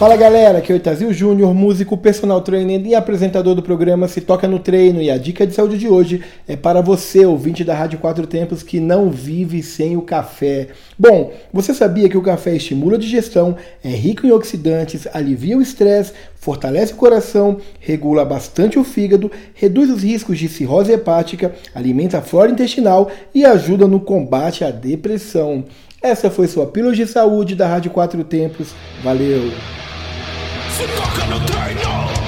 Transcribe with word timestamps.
Fala 0.00 0.16
galera, 0.16 0.56
aqui 0.56 0.72
é 0.72 0.74
o 0.74 0.78
Itazil 0.78 1.12
Júnior, 1.12 1.52
músico, 1.52 1.94
personal 1.94 2.40
trainer 2.40 2.80
e 2.86 2.94
apresentador 2.94 3.54
do 3.54 3.62
programa 3.62 4.08
Se 4.08 4.22
Toca 4.22 4.48
no 4.48 4.58
Treino. 4.58 5.02
E 5.02 5.10
a 5.10 5.18
dica 5.18 5.46
de 5.46 5.54
saúde 5.54 5.76
de 5.76 5.88
hoje 5.88 6.24
é 6.48 6.56
para 6.56 6.80
você, 6.80 7.26
ouvinte 7.26 7.62
da 7.62 7.74
Rádio 7.74 7.98
Quatro 7.98 8.26
Tempos, 8.26 8.62
que 8.62 8.80
não 8.80 9.10
vive 9.10 9.62
sem 9.62 9.98
o 9.98 10.00
café. 10.00 10.68
Bom, 10.98 11.34
você 11.52 11.74
sabia 11.74 12.08
que 12.08 12.16
o 12.16 12.22
café 12.22 12.56
estimula 12.56 12.96
a 12.96 12.98
digestão, 12.98 13.58
é 13.84 13.90
rico 13.90 14.26
em 14.26 14.32
oxidantes, 14.32 15.06
alivia 15.12 15.58
o 15.58 15.60
estresse, 15.60 16.14
fortalece 16.34 16.94
o 16.94 16.96
coração, 16.96 17.58
regula 17.78 18.24
bastante 18.24 18.78
o 18.78 18.84
fígado, 18.84 19.30
reduz 19.52 19.90
os 19.90 20.02
riscos 20.02 20.38
de 20.38 20.48
cirrose 20.48 20.90
hepática, 20.90 21.54
alimenta 21.74 22.16
a 22.16 22.22
flora 22.22 22.50
intestinal 22.50 23.10
e 23.34 23.44
ajuda 23.44 23.86
no 23.86 24.00
combate 24.00 24.64
à 24.64 24.70
depressão. 24.70 25.62
Essa 26.02 26.30
foi 26.30 26.48
sua 26.48 26.66
pílula 26.66 26.94
de 26.94 27.06
saúde 27.06 27.54
da 27.54 27.68
Rádio 27.68 27.90
Quatro 27.90 28.24
Tempos. 28.24 28.68
Valeu! 29.04 29.79
su 30.80 30.86
toccano 30.94 31.38
traino 31.44 32.19